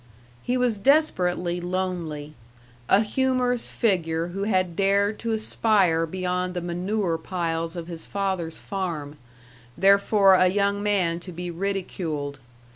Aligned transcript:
He 0.41 0.57
was 0.57 0.79
desperately 0.79 1.61
lonely 1.61 2.33
a 2.89 3.01
humorous 3.01 3.69
figure 3.69 4.29
who 4.29 4.45
had 4.45 4.75
dared 4.75 5.19
to 5.19 5.31
aspire 5.31 6.07
beyond 6.07 6.55
the 6.55 6.59
manure 6.61 7.19
piles 7.19 7.75
of 7.75 7.85
his 7.85 8.03
father's 8.03 8.57
farm; 8.57 9.17
therefore 9.77 10.33
a 10.33 10.47
young 10.47 10.81
man 10.81 11.19
to 11.19 11.31
be 11.31 11.51
ridiculed. 11.51 12.39